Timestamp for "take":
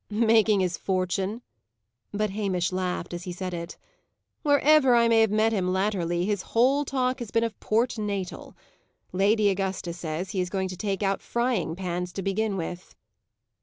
10.75-11.03